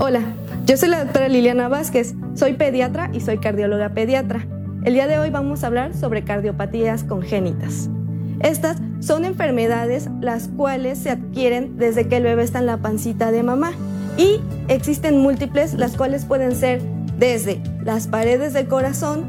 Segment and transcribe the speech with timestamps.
[0.00, 0.20] Hola,
[0.64, 4.46] yo soy la doctora Liliana Vázquez, soy pediatra y soy cardióloga pediatra.
[4.84, 7.90] El día de hoy vamos a hablar sobre cardiopatías congénitas.
[8.38, 13.32] Estas son enfermedades las cuales se adquieren desde que el bebé está en la pancita
[13.32, 13.72] de mamá
[14.16, 16.80] y existen múltiples las cuales pueden ser
[17.18, 19.24] desde las paredes del corazón,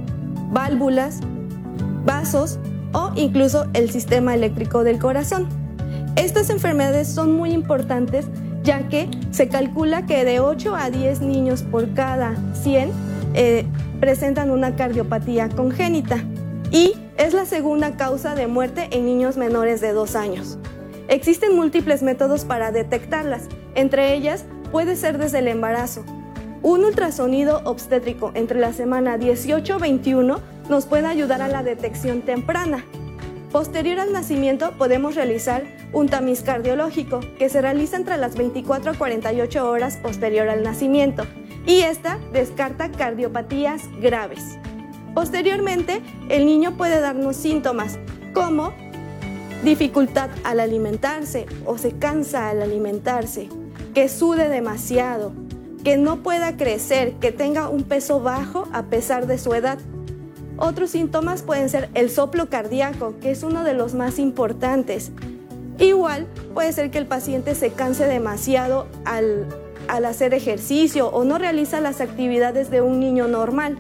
[0.52, 1.22] válvulas,
[2.06, 2.60] vasos
[2.94, 5.48] o incluso el sistema eléctrico del corazón.
[6.16, 8.28] Estas enfermedades son muy importantes
[8.70, 12.92] ya que se calcula que de 8 a 10 niños por cada 100
[13.34, 13.66] eh,
[14.00, 16.24] presentan una cardiopatía congénita
[16.70, 20.60] y es la segunda causa de muerte en niños menores de 2 años.
[21.08, 26.06] Existen múltiples métodos para detectarlas, entre ellas puede ser desde el embarazo.
[26.62, 32.86] Un ultrasonido obstétrico entre la semana 18-21 nos puede ayudar a la detección temprana.
[33.52, 38.94] Posterior al nacimiento podemos realizar un tamiz cardiológico que se realiza entre las 24 a
[38.94, 41.26] 48 horas posterior al nacimiento
[41.66, 44.58] y esta descarta cardiopatías graves.
[45.14, 48.00] Posteriormente, el niño puede darnos síntomas
[48.34, 48.74] como
[49.64, 53.50] dificultad al alimentarse o se cansa al alimentarse,
[53.94, 55.34] que sude demasiado,
[55.84, 59.80] que no pueda crecer, que tenga un peso bajo a pesar de su edad
[60.62, 65.14] otros síntomas pueden ser el soplo cardíaco, que es uno de los más importantes.
[65.80, 69.48] Igual puede ser que el paciente se canse demasiado al,
[69.88, 73.78] hacer ejercicio o no realiza las actividades de un niño normal,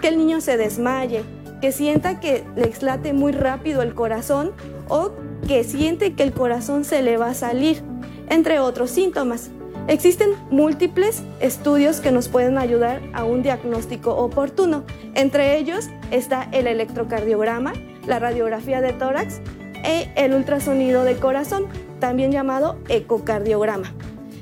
[0.00, 1.22] que el niño se desmaye,
[1.60, 4.52] que sienta que le late muy rápido el corazón
[4.88, 5.12] o
[5.46, 7.82] que siente que el corazón se le va a salir,
[8.28, 9.50] entre otros síntomas.
[9.86, 14.82] Existen múltiples estudios que nos pueden ayudar a un diagnóstico oportuno.
[15.14, 17.72] Entre ellos está el electrocardiograma,
[18.04, 19.40] la radiografía de tórax
[19.84, 21.66] e el ultrasonido de corazón,
[21.98, 23.92] también llamado ecocardiograma.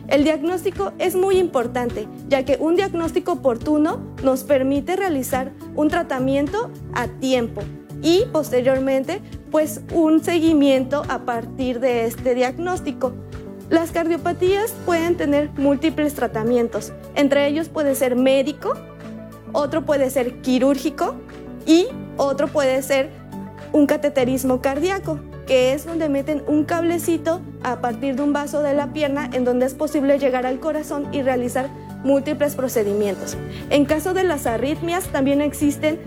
[0.09, 6.71] El diagnóstico es muy importante, ya que un diagnóstico oportuno nos permite realizar un tratamiento
[6.93, 7.63] a tiempo
[8.03, 13.13] y posteriormente pues un seguimiento a partir de este diagnóstico.
[13.71, 18.75] Las cardiopatías pueden tener múltiples tratamientos, entre ellos puede ser médico,
[19.53, 21.15] otro puede ser quirúrgico
[21.67, 21.87] y
[22.19, 23.11] otro puede ser
[23.75, 25.19] un cateterismo cardíaco,
[25.49, 29.45] que es donde meten un cablecito a partir de un vaso de la pierna en
[29.45, 31.69] donde es posible llegar al corazón y realizar
[32.05, 33.37] múltiples procedimientos.
[33.71, 35.99] En caso de las arritmias también existen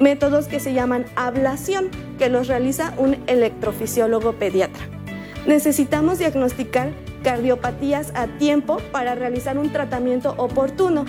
[0.00, 4.82] métodos que se llaman ablación, que los realiza un electrofisiólogo pediatra.
[5.46, 6.90] Necesitamos diagnosticar
[7.22, 11.04] cardiopatías a tiempo para realizar un tratamiento oportuno.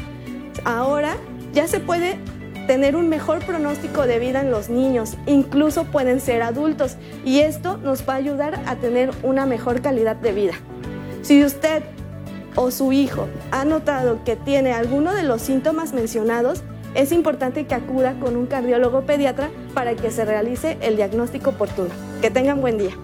[0.65, 1.15] Ahora
[1.53, 2.17] ya se puede
[2.71, 6.95] tener un mejor pronóstico de vida en los niños, incluso pueden ser adultos,
[7.25, 10.53] y esto nos va a ayudar a tener una mejor calidad de vida.
[11.21, 11.83] Si usted
[12.55, 16.63] o su hijo ha notado que tiene alguno de los síntomas mencionados,
[16.95, 21.89] es importante que acuda con un cardiólogo pediatra para que se realice el diagnóstico oportuno.
[22.21, 22.95] Que tengan buen día.